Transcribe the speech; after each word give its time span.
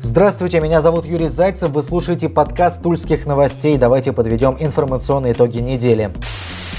Здравствуйте, 0.00 0.60
меня 0.60 0.82
зовут 0.82 1.06
Юрий 1.06 1.28
Зайцев, 1.28 1.70
вы 1.70 1.82
слушаете 1.82 2.28
подкаст 2.28 2.82
«Тульских 2.82 3.26
новостей». 3.26 3.76
Давайте 3.76 4.12
подведем 4.12 4.56
информационные 4.58 5.32
итоги 5.32 5.58
недели. 5.58 6.12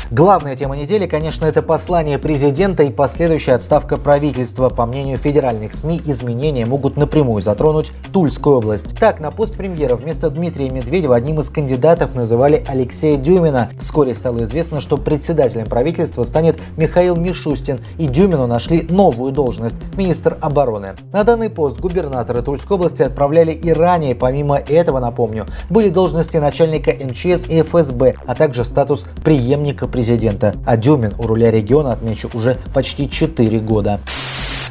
Главная 0.10 0.56
тема 0.56 0.78
недели, 0.78 1.06
конечно, 1.06 1.46
это 1.46 1.62
послание 1.62 2.18
президента 2.18 2.82
и 2.84 2.90
последующая 2.90 3.56
отставка 3.56 3.98
правительства. 3.98 4.70
По 4.70 4.86
мнению 4.86 5.18
федеральных 5.18 5.74
СМИ, 5.74 6.02
изменения 6.06 6.66
могут 6.66 6.96
напрямую 6.96 7.42
затронуть 7.42 7.92
Тульскую 8.14 8.56
область. 8.56 8.98
Так, 8.98 9.20
на 9.20 9.32
пост 9.32 9.58
премьера 9.58 9.98
вместо 9.98 10.30
Дмитрия 10.30 10.70
Медведева 10.70 11.14
одним 11.14 11.42
из 11.42 11.50
кандидатов 11.50 12.16
называли 12.16 12.64
Алексея 12.70 13.18
Дюмина. 13.18 13.70
Вскоре 13.82 14.14
стало 14.14 14.46
известно, 14.46 14.80
что 14.80 14.96
председателем 14.96 15.66
правительства 15.66 16.24
станет 16.24 16.58
Михаил 16.78 17.18
Мишустин, 17.18 17.78
и 17.98 18.08
Дюмину 18.08 18.48
нашли 18.48 18.84
новую 18.84 19.34
должность– 19.34 19.76
министр 19.98 20.38
обороны. 20.40 20.94
На 21.12 21.26
данный 21.26 21.50
пост 21.50 21.82
губернатора 21.82 22.42
Тульской 22.42 22.78
области 22.78 23.04
отправляли 23.04 23.52
и 23.52 23.74
ранее. 23.74 24.16
Помимо 24.16 24.56
этого, 24.56 25.00
напомню, 25.00 25.48
были 25.70 25.90
должности 25.90 26.38
начальника 26.38 26.92
МЧС 26.92 27.50
и 27.50 27.62
ФСБ, 27.62 28.16
а 28.26 28.36
также 28.36 28.64
статус 28.64 29.06
преемника 29.26 29.86
президента, 29.98 30.54
а 30.64 30.78
Дюмин 30.78 31.14
у 31.18 31.26
руля 31.26 31.50
региона, 31.50 31.94
отмечу, 31.94 32.30
уже 32.36 32.56
почти 32.72 33.10
4 33.10 33.60
года. 33.62 34.00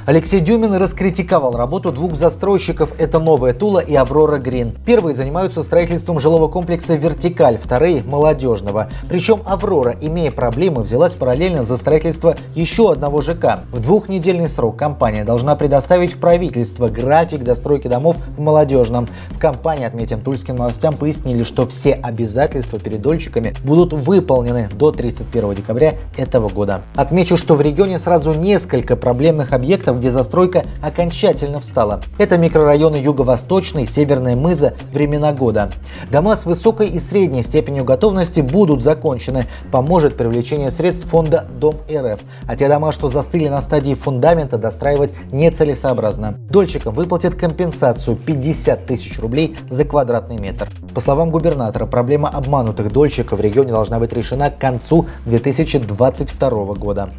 Алексей 0.06 0.38
Дюмин 0.38 0.72
раскритиковал 0.74 1.56
работу 1.56 1.90
двух 1.90 2.14
застройщиков– 2.14 2.92
это 2.98 3.18
Новая 3.18 3.52
Тула 3.52 3.80
и 3.80 3.92
Аврора 3.96 4.38
Грин. 4.38 4.70
Первые 4.86 5.14
занимаются 5.14 5.64
строительством 5.64 6.20
жилого 6.20 6.46
комплекса 6.46 6.94
«Вертикаль», 6.94 7.58
вторые– 7.58 8.04
молодежного. 8.06 8.88
Причем 9.08 9.40
Аврора, 9.44 9.96
имея 10.00 10.30
проблемы, 10.30 10.82
взялась 10.82 11.16
параллельно 11.16 11.64
за 11.64 11.76
строительство 11.76 12.36
еще 12.54 12.92
одного 12.92 13.20
ЖК. 13.20 13.64
В 13.72 13.80
двухнедельный 13.80 14.48
срок 14.48 14.76
компания 14.76 15.24
должна 15.24 15.56
предоставить 15.56 16.12
в 16.12 16.20
правительство 16.20 16.86
график 16.86 17.42
достройки 17.42 17.88
домов 17.88 18.16
в 18.36 18.40
молодежном. 18.40 19.08
В 19.30 19.40
компании, 19.40 19.86
отметим, 19.86 20.20
тульским 20.20 20.54
новостям 20.54 20.96
пояснили, 20.96 21.42
что 21.42 21.66
все 21.66 21.94
обязательства 21.94 22.78
перед 22.78 23.02
дольщиками 23.02 23.54
будут 23.64 23.92
выполнены 23.92 24.68
до 24.72 24.92
31 24.92 25.54
декабря 25.54 25.94
этого 26.16 26.48
года. 26.48 26.82
Отмечу, 26.94 27.36
что 27.36 27.56
в 27.56 27.60
регионе 27.60 27.98
сразу 27.98 28.34
несколько 28.34 28.94
проблемных 28.94 29.52
объектов 29.52 29.95
где 29.96 30.10
застройка 30.10 30.64
окончательно 30.82 31.60
встала. 31.60 32.00
Это 32.18 32.38
микрорайоны 32.38 32.96
Юго-Восточный, 32.96 33.86
Северная 33.86 34.36
Мыза, 34.36 34.74
времена 34.92 35.32
года. 35.32 35.70
Дома 36.10 36.36
с 36.36 36.46
высокой 36.46 36.88
и 36.88 36.98
средней 36.98 37.42
степенью 37.42 37.84
готовности 37.84 38.40
будут 38.40 38.82
закончены. 38.82 39.46
Поможет 39.72 40.16
привлечение 40.16 40.70
средств 40.70 41.08
фонда 41.08 41.46
Дом 41.58 41.76
РФ. 41.90 42.20
А 42.46 42.56
те 42.56 42.68
дома, 42.68 42.92
что 42.92 43.08
застыли 43.08 43.48
на 43.48 43.60
стадии 43.60 43.94
фундамента, 43.94 44.58
достраивать 44.58 45.12
нецелесообразно. 45.32 46.38
Дольщикам 46.50 46.94
выплатят 46.94 47.34
компенсацию 47.34 48.16
50 48.16 48.86
тысяч 48.86 49.18
рублей 49.18 49.56
за 49.68 49.84
квадратный 49.84 50.38
метр. 50.38 50.68
По 50.94 51.00
словам 51.00 51.30
губернатора, 51.30 51.86
проблема 51.86 52.28
обманутых 52.28 52.92
дольщиков 52.92 53.38
в 53.38 53.42
регионе 53.42 53.70
должна 53.70 53.98
быть 53.98 54.12
решена 54.12 54.50
к 54.50 54.58
концу 54.58 55.06
2022 55.26 56.74
года. 56.74 57.10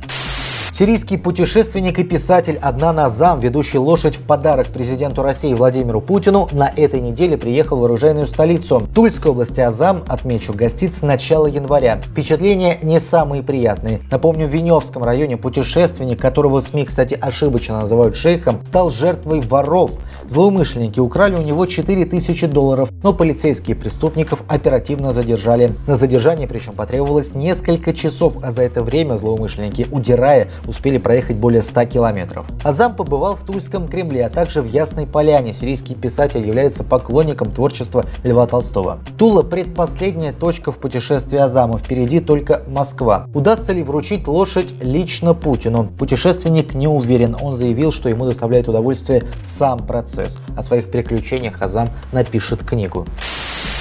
Сирийский 0.77 1.17
путешественник 1.17 1.97
и 1.97 2.03
писатель 2.03 2.59
Аднан 2.61 2.99
Азам, 2.99 3.39
ведущий 3.39 3.79
лошадь 3.79 4.15
в 4.15 4.21
подарок 4.21 4.67
президенту 4.67 5.23
России 5.23 5.51
Владимиру 5.55 6.01
Путину, 6.01 6.47
на 6.51 6.67
этой 6.69 7.01
неделе 7.01 7.35
приехал 7.35 7.79
в 7.79 7.85
оружейную 7.85 8.27
столицу. 8.27 8.87
Тульской 8.93 9.31
области 9.31 9.59
Азам, 9.59 10.03
отмечу, 10.07 10.53
гостит 10.53 10.95
с 10.95 11.01
начала 11.01 11.47
января. 11.47 11.99
Впечатления 11.99 12.77
не 12.83 12.99
самые 12.99 13.41
приятные. 13.41 14.01
Напомню, 14.11 14.45
в 14.45 14.51
Веневском 14.51 15.03
районе 15.03 15.35
путешественник, 15.35 16.21
которого 16.21 16.61
в 16.61 16.63
СМИ, 16.63 16.85
кстати, 16.85 17.17
ошибочно 17.19 17.81
называют 17.81 18.15
шейхом, 18.15 18.63
стал 18.63 18.91
жертвой 18.91 19.41
воров. 19.41 19.93
Злоумышленники 20.27 20.99
украли 20.99 21.37
у 21.37 21.41
него 21.41 21.65
4000 21.65 22.45
долларов, 22.45 22.91
но 23.01 23.15
полицейские 23.15 23.75
преступников 23.75 24.43
оперативно 24.47 25.11
задержали. 25.11 25.73
На 25.87 25.95
задержание 25.95 26.47
причем 26.47 26.73
потребовалось 26.73 27.33
несколько 27.33 27.95
часов, 27.95 28.35
а 28.43 28.51
за 28.51 28.61
это 28.61 28.83
время 28.83 29.17
злоумышленники, 29.17 29.87
удирая, 29.91 30.49
успели 30.67 30.97
проехать 30.97 31.37
более 31.37 31.61
100 31.61 31.85
километров. 31.85 32.45
Азам 32.63 32.95
побывал 32.95 33.35
в 33.35 33.43
Тульском 33.43 33.87
Кремле, 33.87 34.25
а 34.25 34.29
также 34.29 34.61
в 34.61 34.65
Ясной 34.65 35.07
Поляне. 35.07 35.53
Сирийский 35.53 35.95
писатель 35.95 36.45
является 36.45 36.83
поклонником 36.83 37.51
творчества 37.51 38.05
Льва 38.23 38.45
Толстого. 38.47 38.99
Тула– 39.17 39.41
предпоследняя 39.43 40.33
точка 40.33 40.71
в 40.71 40.77
путешествии 40.77 41.37
Азама. 41.37 41.77
Впереди 41.79 42.19
только 42.19 42.63
Москва. 42.67 43.27
Удастся 43.33 43.73
ли 43.73 43.83
вручить 43.83 44.27
лошадь 44.27 44.73
лично 44.81 45.33
Путину? 45.33 45.89
Путешественник 45.97 46.73
не 46.73 46.87
уверен. 46.87 47.35
Он 47.41 47.55
заявил, 47.55 47.91
что 47.91 48.09
ему 48.09 48.25
доставляет 48.25 48.67
удовольствие 48.67 49.23
сам 49.43 49.79
процесс. 49.79 50.37
О 50.55 50.63
своих 50.63 50.91
приключениях 50.91 51.61
Азам 51.61 51.89
напишет 52.11 52.63
книгу. 52.63 53.05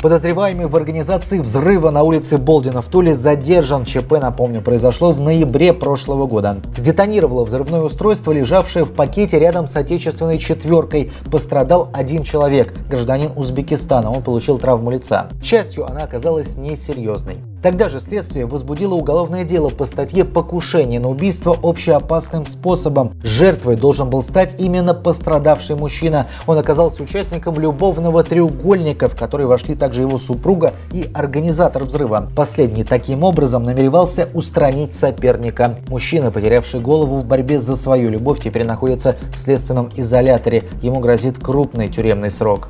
Подозреваемый 0.02 0.66
в 0.66 0.76
организации 0.76 1.38
взрыва 1.38 1.90
на 1.90 2.02
улице 2.02 2.36
Болдина 2.36 2.82
в 2.82 2.88
Туле 2.88 3.14
задержан. 3.14 3.84
ЧП, 3.84 4.12
напомню, 4.20 4.60
произошло 4.60 5.12
в 5.12 5.20
ноябре 5.20 5.72
прошлого 5.72 6.26
года. 6.26 6.58
Сдетонировало 6.76 7.44
взрывное 7.44 7.80
устройство, 7.80 8.30
лежавшее 8.32 8.84
в 8.84 8.92
пакете 8.92 9.38
рядом 9.38 9.66
с 9.66 9.74
отечественной 9.74 10.38
четверкой. 10.38 11.10
Пострадал 11.30 11.88
один 11.92 12.22
человек, 12.24 12.74
гражданин 12.88 13.32
Узбекистана. 13.36 14.10
Он 14.10 14.22
получил 14.22 14.58
травму 14.58 14.90
лица. 14.90 15.28
К 15.40 15.44
счастью, 15.44 15.90
она 15.90 16.02
оказалась 16.02 16.56
несерьезной. 16.56 17.38
Тогда 17.62 17.89
же 17.89 18.00
следствие 18.00 18.47
возбудило 18.47 18.94
уголовное 18.94 19.44
дело 19.44 19.71
по 19.71 19.87
статье 19.87 20.25
«Покушение 20.25 21.00
на 21.00 21.09
убийство 21.09 21.56
общеопасным 21.62 22.47
способом». 22.47 23.15
Жертвой 23.22 23.77
должен 23.77 24.11
был 24.11 24.22
стать 24.22 24.56
именно 24.59 24.94
пострадавший 24.94 25.75
мужчина. 25.75 26.28
Он 26.47 26.59
оказался 26.59 27.03
участником 27.03 27.59
любовного 27.59 28.22
треугольника, 28.22 29.09
в 29.09 29.17
который 29.17 29.47
вошли 29.47 29.75
также 29.75 30.03
его 30.03 30.19
супруга 30.19 30.75
и 30.93 31.09
организатор 31.15 31.84
взрыва. 31.84 32.31
Последний 32.37 32.84
таким 32.84 33.25
образом 33.25 33.65
намеревался 33.65 34.28
устранить 34.34 34.94
соперника. 34.94 35.77
Мужчина, 35.88 36.31
потерявший 36.31 36.81
голову 36.81 37.19
в 37.19 37.25
борьбе 37.25 37.59
за 37.59 37.75
свою 37.77 38.11
любовь, 38.11 38.41
теперь 38.41 38.65
находится 38.65 39.17
в 39.34 39.41
следственном 39.41 39.91
изоляторе. 39.97 40.65
Ему 40.83 41.00
грозит 41.00 41.38
крупный 41.38 41.88
тюремный 41.88 42.31
срок. 42.31 42.69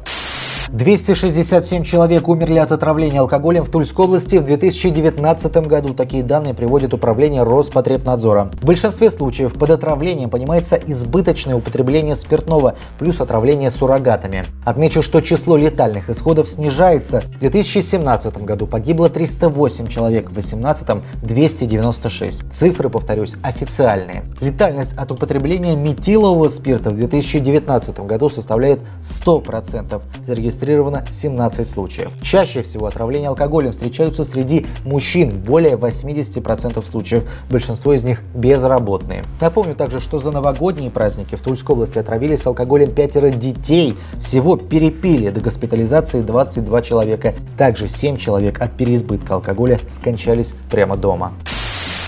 267 0.73 1.85
человек 1.85 2.27
умерли 2.29 2.59
от 2.59 2.73
отравления 2.73 3.21
алкоголем 3.21 3.63
в 3.65 3.71
Тульской 3.71 4.05
области 4.05 4.37
в 4.37 4.45
2019 4.45 5.57
году. 5.69 5.95
Такие 5.95 6.25
данные 6.25 6.55
приводит 6.55 6.93
управление 6.93 7.45
Роспотребнадзора. 7.45 8.51
В 8.61 8.65
большинстве 8.65 9.11
случаев 9.13 9.55
под 9.55 9.71
отравлением 9.71 10.29
понимается 10.29 10.75
избыточное 10.75 11.55
употребление 11.55 12.17
спиртного 12.17 12.75
плюс 12.99 13.21
отравление 13.21 13.71
суррогатами. 13.71 14.45
Отмечу, 14.65 15.03
что 15.03 15.21
число 15.21 15.57
летальных 15.57 16.11
исходов 16.11 16.49
снижается. 16.49 17.21
В 17.21 17.39
2017 17.39 18.45
году 18.45 18.67
погибло 18.67 19.09
308 19.09 19.87
человек, 19.87 20.31
в 20.31 20.35
2018– 20.35 21.03
296. 21.23 22.53
Цифры, 22.53 22.91
повторюсь, 22.91 23.35
официальные. 23.43 24.25
Летальность 24.41 24.95
от 24.95 25.13
употребления 25.13 25.77
метилового 25.77 26.49
спирта 26.49 26.91
в 26.91 26.97
2019 26.97 28.01
году 28.01 28.29
составляет 28.29 28.81
100%. 29.03 30.03
Зарегистрировано 30.25 30.56
зарегистрировано 30.57 31.05
17 31.11 31.69
случаев. 31.69 32.13
Чаще 32.23 32.63
всего 32.63 32.87
отравления 32.87 33.29
алкоголем 33.29 33.73
встречаются 33.73 34.25
среди 34.25 34.67
мужчин, 34.85 35.39
более 35.41 35.77
80% 35.77 36.85
случаев, 36.87 37.27
большинство 37.51 37.93
из 37.93 38.03
них 38.03 38.23
безработные. 38.35 39.23
Напомню 39.41 39.75
также, 39.75 40.01
что 40.01 40.19
за 40.19 40.31
новогодние 40.31 40.91
праздники 40.91 41.35
в 41.35 41.43
Тульской 41.43 41.75
области 41.75 41.99
отравились 41.99 42.47
алкоголем 42.47 42.93
пятеро 42.93 43.31
детей, 43.31 43.97
всего 44.19 44.57
перепили 44.57 45.31
до 45.31 45.41
госпитализации 45.41 46.23
22 46.23 46.83
человека. 46.83 47.35
Также 47.57 47.89
7 47.89 48.17
человек 48.17 48.61
от 48.61 48.73
переизбытка 48.77 49.35
алкоголя 49.35 49.79
скончались 49.89 50.55
прямо 50.71 50.97
дома. 50.97 51.33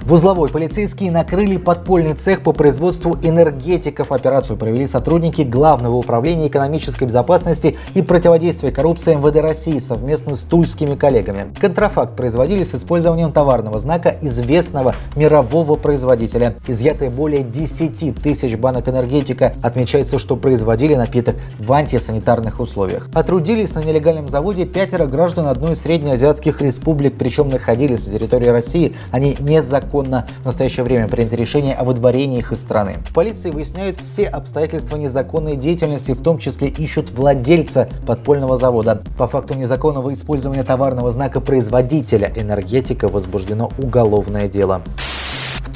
В 0.03 0.13
узловой 0.13 0.49
полицейские 0.49 1.11
накрыли 1.11 1.57
подпольный 1.57 2.15
цех 2.15 2.43
по 2.43 2.53
производству 2.53 3.19
энергетиков. 3.21 4.13
Операцию 4.13 4.57
провели 4.57 4.87
сотрудники 4.87 5.43
Главного 5.43 5.97
управления 5.97 6.47
экономической 6.47 7.05
безопасности 7.05 7.77
и 7.95 8.03
противодействия 8.03 8.71
коррупции 8.71 9.17
МВД 9.17 9.43
России 9.43 9.79
совместно 9.81 10.37
с 10.37 10.43
тульскими 10.43 10.95
коллегами. 10.95 11.53
Контрафакт 11.61 12.17
производили 12.17 12.63
с 12.63 12.75
использованием 12.75 13.33
товарного 13.33 13.79
знака 13.81 14.17
известного 14.23 14.95
мирового 15.17 15.75
производителя. 15.75 16.55
Изъятые 16.69 17.11
более 17.11 17.43
10 17.43 18.23
тысяч 18.23 18.57
банок 18.57 18.89
энергетика. 18.89 19.55
Отмечается, 19.63 20.19
что 20.19 20.37
производили 20.37 20.95
напиток 20.95 21.37
в 21.59 21.71
антисанитарных 21.73 22.61
условиях. 22.61 23.09
Отрудились 23.15 23.75
на 23.75 23.81
нелегальном 23.81 24.29
заводе 24.29 24.65
пятеро 24.65 25.07
граждан 25.07 25.49
одной 25.49 25.73
из 25.73 25.83
среднеазиатских 25.83 26.63
республик, 26.63 27.19
причем 27.19 27.49
находились 27.51 28.07
на 28.07 28.13
территории 28.13 28.49
России 28.49 28.95
они 29.11 29.37
незаконно 29.41 29.88
незаконно. 29.89 30.27
В 30.43 30.47
настоящее 30.47 30.85
время 30.85 31.09
принято 31.09 31.37
решение 31.37 31.75
о 31.75 31.85
выдворении 31.85 32.39
их 32.39 32.53
из 32.53 32.61
страны. 32.61 32.97
В 33.09 33.15
полиции 33.15 33.51
выясняют 33.51 33.97
все 33.97 34.25
обстоятельства 34.27 34.97
незаконной 34.97 35.57
деятельности, 35.57 36.13
в 36.13 36.23
том 36.23 36.39
числе 36.39 36.69
ищут 36.69 37.11
владельца 37.11 37.89
подпольного 38.07 38.57
завода. 38.57 39.03
По 39.17 39.27
факту 39.27 39.55
незаконного 39.55 40.13
использования 40.13 40.63
товарного 40.63 41.11
знака 41.11 41.41
производителя 41.41 42.33
энергетика 42.35 43.09
возбуждено 43.09 43.71
уголовное 43.79 44.49
дело. 44.49 44.83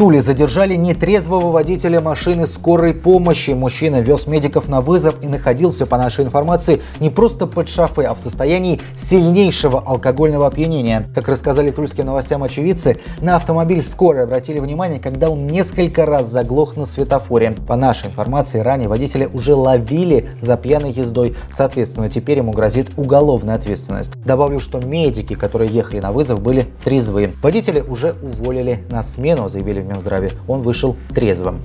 Туле 0.02 0.20
задержали 0.20 0.75
нетрезвого 0.75 1.52
водителя 1.52 2.00
машины 2.00 2.49
скорой 2.49 2.93
помощи. 2.93 3.52
Мужчина 3.52 4.00
вез 4.00 4.26
медиков 4.26 4.69
на 4.69 4.81
вызов 4.81 5.22
и 5.22 5.28
находился, 5.28 5.87
по 5.87 5.96
нашей 5.96 6.25
информации, 6.25 6.82
не 6.99 7.08
просто 7.08 7.46
под 7.46 7.69
шофе, 7.69 8.08
а 8.08 8.14
в 8.14 8.19
состоянии 8.19 8.81
сильнейшего 8.96 9.78
алкогольного 9.78 10.49
опьянения. 10.49 11.08
Как 11.14 11.28
рассказали 11.28 11.70
тульским 11.70 12.06
новостям 12.06 12.43
очевидцы, 12.43 12.96
на 13.20 13.37
автомобиль 13.37 13.81
скорой 13.81 14.25
обратили 14.25 14.58
внимание, 14.58 14.99
когда 14.99 15.31
он 15.31 15.46
несколько 15.46 16.05
раз 16.05 16.26
заглох 16.26 16.76
на 16.76 16.84
светофоре. 16.84 17.55
По 17.69 17.76
нашей 17.76 18.08
информации, 18.08 18.58
ранее 18.58 18.88
водителя 18.88 19.28
уже 19.28 19.55
ловили 19.55 20.31
за 20.40 20.56
пьяной 20.56 20.90
ездой. 20.90 21.37
Соответственно, 21.52 22.10
теперь 22.10 22.38
ему 22.38 22.50
грозит 22.50 22.90
уголовная 22.96 23.55
ответственность. 23.55 24.10
Добавлю, 24.25 24.58
что 24.58 24.81
медики, 24.81 25.34
которые 25.34 25.70
ехали 25.70 26.00
на 26.00 26.10
вызов, 26.10 26.43
были 26.43 26.66
трезвые. 26.82 27.31
Водителя 27.40 27.84
уже 27.84 28.16
уволили 28.20 28.84
на 28.90 29.05
смену, 29.05 29.48
заявили 29.48 29.81
в 29.81 29.91
Минздраве. 29.92 30.32
Он 30.48 30.62
вышел 30.62 30.96
трезвым. 31.14 31.60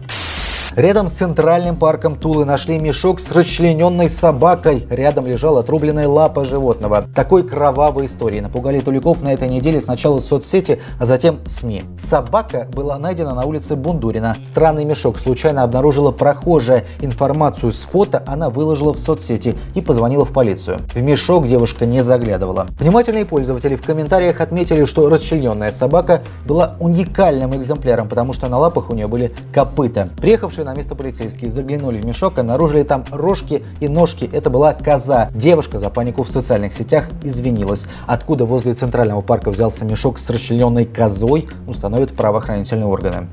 Рядом 0.78 1.08
с 1.08 1.14
центральным 1.14 1.76
парком 1.76 2.16
Тулы 2.16 2.46
нашли 2.46 2.78
мешок 2.78 3.20
с 3.20 3.32
расчлененной 3.32 4.08
собакой. 4.10 4.86
Рядом 4.92 5.26
лежала 5.26 5.62
отрубленная 5.62 6.08
лапа 6.08 6.46
животного. 6.46 7.06
Такой 7.16 7.42
кровавой 7.42 8.06
истории 8.06 8.42
напугали 8.42 8.80
туликов 8.80 9.24
на 9.24 9.34
этой 9.34 9.50
неделе 9.50 9.82
сначала 9.82 10.20
соцсети, 10.20 10.80
а 11.00 11.06
затем 11.06 11.40
СМИ. 11.48 11.84
Собака 11.98 12.68
была 12.72 13.00
найдена 13.00 13.34
на 13.34 13.46
улице 13.46 13.76
Бундурина. 13.76 14.38
Странный 14.44 14.86
мешок 14.86 15.18
случайно 15.18 15.64
обнаружила 15.64 16.12
прохожая. 16.12 16.86
Информацию 17.02 17.72
с 17.72 17.82
фото 17.82 18.22
она 18.28 18.52
выложила 18.52 18.94
в 18.94 19.00
соцсети 19.00 19.56
и 19.74 19.82
позвонила 19.82 20.26
в 20.26 20.32
полицию. 20.32 20.78
В 20.94 21.02
мешок 21.02 21.48
девушка 21.48 21.88
не 21.88 22.04
заглядывала. 22.04 22.68
Внимательные 22.80 23.26
пользователи 23.26 23.76
в 23.76 23.82
комментариях 23.82 24.42
отметили, 24.42 24.86
что 24.86 25.10
расчлененная 25.10 25.72
собака 25.72 26.22
была 26.46 26.76
уникальным 26.80 27.56
экземпляром, 27.56 28.08
потому 28.08 28.34
что 28.34 28.48
на 28.48 28.60
лапах 28.60 28.92
у 28.92 28.94
нее 28.94 29.08
были 29.08 29.34
копыта. 29.52 30.10
Приехавшие 30.18 30.67
на 30.68 30.74
место 30.74 30.96
полицейские 30.96 31.50
заглянули 31.50 31.98
в 31.98 32.06
мешок, 32.06 32.38
обнаружили 32.38 32.84
там 32.84 33.06
рожки 33.10 33.64
и 33.80 33.88
ножки. 33.88 34.30
Это 34.34 34.50
была 34.50 34.74
коза. 34.74 35.30
Девушка 35.34 35.80
за 35.80 35.90
панику 35.90 36.24
в 36.24 36.30
социальных 36.30 36.74
сетях 36.74 37.08
извинилась. 37.24 37.86
Откуда 38.06 38.44
возле 38.44 38.74
центрального 38.74 39.22
парка 39.22 39.50
взялся 39.50 39.86
мешок 39.86 40.20
с 40.20 40.30
расчлененной 40.30 40.84
козой, 40.84 41.48
установят 41.68 42.12
правоохранительные 42.12 42.86
органы. 42.86 43.30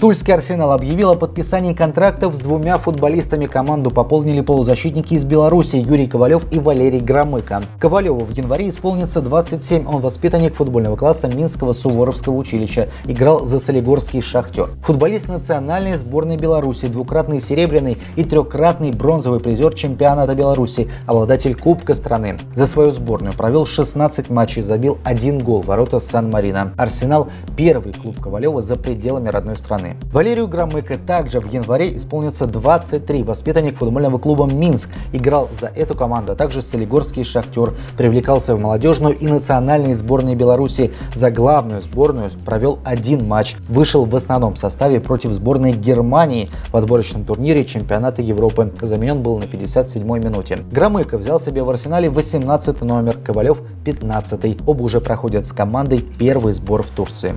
Тульский 0.00 0.32
Арсенал 0.32 0.72
объявил 0.72 1.10
о 1.10 1.14
подписании 1.14 1.74
контрактов 1.74 2.34
с 2.34 2.38
двумя 2.38 2.78
футболистами. 2.78 3.44
Команду 3.44 3.90
пополнили 3.90 4.40
полузащитники 4.40 5.12
из 5.12 5.26
Беларуси 5.26 5.76
Юрий 5.76 6.06
Ковалев 6.06 6.50
и 6.50 6.58
Валерий 6.58 7.00
Громыко. 7.00 7.62
Ковалеву 7.78 8.24
в 8.24 8.30
январе 8.30 8.70
исполнится 8.70 9.20
27. 9.20 9.86
Он 9.86 10.00
воспитанник 10.00 10.54
футбольного 10.54 10.96
класса 10.96 11.28
Минского 11.28 11.74
Суворовского 11.74 12.34
училища. 12.34 12.88
Играл 13.04 13.44
за 13.44 13.58
Солигорский 13.58 14.22
«Шахтер». 14.22 14.70
Футболист 14.84 15.28
национальной 15.28 15.98
сборной 15.98 16.38
Беларуси, 16.38 16.86
двукратный 16.86 17.42
серебряный 17.42 17.98
и 18.16 18.24
трехкратный 18.24 18.92
бронзовый 18.92 19.40
призер 19.40 19.74
чемпионата 19.74 20.34
Беларуси, 20.34 20.88
обладатель 21.06 21.54
Кубка 21.54 21.92
страны. 21.92 22.38
За 22.54 22.66
свою 22.66 22.90
сборную 22.90 23.34
провел 23.34 23.66
16 23.66 24.30
матчей, 24.30 24.62
забил 24.62 24.96
один 25.04 25.40
гол 25.40 25.60
ворота 25.60 25.98
Сан-Марино. 25.98 26.72
Арсенал– 26.78 27.28
первый 27.58 27.92
клуб 27.92 28.18
Ковалева 28.18 28.62
за 28.62 28.76
пределами 28.76 29.28
родной 29.28 29.56
страны 29.56 29.89
страны. 29.90 29.96
Валерию 30.12 30.48
Громыко 30.48 30.98
также 30.98 31.40
в 31.40 31.52
январе 31.52 31.94
исполнится 31.94 32.46
23. 32.46 33.22
Воспитанник 33.22 33.78
футбольного 33.78 34.18
клуба 34.18 34.46
«Минск» 34.46 34.90
играл 35.12 35.48
за 35.50 35.68
эту 35.68 35.94
команду, 35.94 36.32
а 36.32 36.36
также 36.36 36.62
Солигорский 36.62 37.24
«Шахтер». 37.24 37.74
Привлекался 37.96 38.54
в 38.54 38.60
молодежную 38.60 39.16
и 39.16 39.26
национальные 39.26 39.94
сборные 39.94 40.36
Беларуси. 40.36 40.92
За 41.14 41.30
главную 41.30 41.80
сборную 41.80 42.30
провел 42.44 42.78
один 42.84 43.26
матч. 43.26 43.56
Вышел 43.68 44.04
в 44.04 44.14
основном 44.14 44.56
составе 44.56 45.00
против 45.00 45.32
сборной 45.32 45.72
Германии 45.72 46.50
в 46.70 46.76
отборочном 46.76 47.24
турнире 47.24 47.64
чемпионата 47.64 48.22
Европы. 48.22 48.72
Заменен 48.80 49.22
был 49.22 49.38
на 49.38 49.44
57-й 49.44 50.20
минуте. 50.20 50.58
Громыко 50.70 51.18
взял 51.18 51.40
себе 51.40 51.62
в 51.62 51.70
арсенале 51.70 52.10
18 52.10 52.82
номер, 52.82 53.16
Ковалев 53.24 53.62
15 53.84 54.40
-й. 54.40 54.60
Оба 54.66 54.82
уже 54.82 55.00
проходят 55.00 55.46
с 55.46 55.52
командой 55.52 56.04
первый 56.18 56.52
сбор 56.52 56.82
в 56.82 56.88
Турции. 56.88 57.34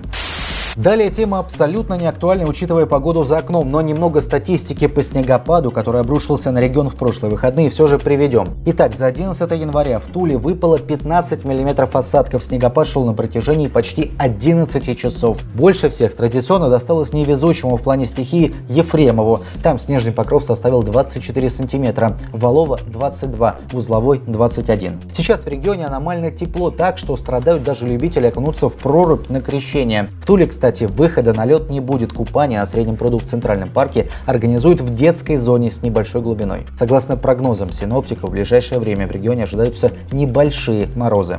Далее 0.75 1.11
тема 1.11 1.37
абсолютно 1.37 1.93
не 1.93 2.07
актуальна, 2.07 2.47
учитывая 2.47 2.87
погоду 2.87 3.23
за 3.23 3.37
окном, 3.37 3.69
но 3.69 3.81
немного 3.81 4.21
статистики 4.21 4.87
по 4.87 5.03
снегопаду, 5.03 5.69
который 5.69 6.01
обрушился 6.01 6.51
на 6.51 6.57
регион 6.57 6.89
в 6.89 6.95
прошлые 6.95 7.29
выходные, 7.29 7.69
все 7.69 7.85
же 7.85 7.99
приведем. 7.99 8.47
Итак, 8.65 8.95
за 8.95 9.05
11 9.05 9.51
января 9.51 9.99
в 9.99 10.07
Туле 10.07 10.35
выпало 10.35 10.79
15 10.79 11.45
мм 11.45 11.87
осадков. 11.93 12.43
Снегопад 12.43 12.87
шел 12.87 13.05
на 13.05 13.13
протяжении 13.13 13.67
почти 13.67 14.13
11 14.17 14.97
часов. 14.97 15.37
Больше 15.53 15.89
всех 15.89 16.15
традиционно 16.15 16.71
досталось 16.71 17.13
невезучему 17.13 17.77
в 17.77 17.83
плане 17.83 18.07
стихии 18.07 18.55
Ефремову. 18.67 19.41
Там 19.61 19.77
снежный 19.77 20.11
покров 20.11 20.43
составил 20.43 20.81
24 20.81 21.51
сантиметра, 21.51 22.17
Валова 22.31 22.79
22, 22.87 23.57
Узловой 23.73 24.21
21. 24.25 25.01
Сейчас 25.13 25.41
в 25.41 25.47
регионе 25.47 25.85
аномально 25.85 26.31
тепло 26.31 26.71
так, 26.71 26.97
что 26.97 27.15
страдают 27.15 27.61
даже 27.61 27.85
любители 27.85 28.25
окунуться 28.25 28.69
в 28.69 28.73
прорубь 28.73 29.29
на 29.29 29.39
крещение. 29.39 30.09
В 30.19 30.25
Туле, 30.25 30.47
кстати, 30.47 30.62
кстати, 30.63 30.85
выхода 30.85 31.33
на 31.33 31.43
лед 31.43 31.69
не 31.69 31.81
будет. 31.81 32.13
Купание 32.13 32.57
на 32.57 32.65
среднем 32.65 32.95
пруду 32.95 33.17
в 33.17 33.25
Центральном 33.25 33.69
парке 33.69 34.07
организуют 34.25 34.79
в 34.79 34.95
детской 34.95 35.35
зоне 35.35 35.69
с 35.69 35.81
небольшой 35.81 36.21
глубиной. 36.21 36.65
Согласно 36.77 37.17
прогнозам 37.17 37.73
синоптиков, 37.73 38.29
в 38.29 38.31
ближайшее 38.31 38.79
время 38.79 39.05
в 39.05 39.11
регионе 39.11 39.43
ожидаются 39.43 39.91
небольшие 40.13 40.87
морозы. 40.95 41.35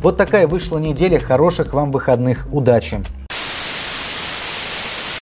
Вот 0.00 0.16
такая 0.16 0.46
вышла 0.46 0.78
неделя. 0.78 1.18
Хороших 1.18 1.74
вам 1.74 1.92
выходных. 1.92 2.48
Удачи! 2.50 3.02